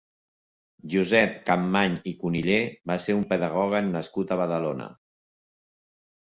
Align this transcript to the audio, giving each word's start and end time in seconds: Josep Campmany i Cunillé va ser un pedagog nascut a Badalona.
Josep 0.93 1.35
Campmany 1.49 1.99
i 2.13 2.15
Cunillé 2.23 2.57
va 2.93 2.97
ser 3.05 3.17
un 3.21 3.29
pedagog 3.35 3.79
nascut 3.93 4.37
a 4.37 4.41
Badalona. 4.43 4.93